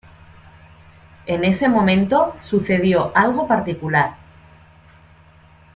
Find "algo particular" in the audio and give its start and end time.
3.13-4.15